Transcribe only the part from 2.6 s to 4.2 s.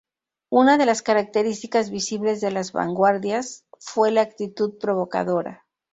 vanguardias fue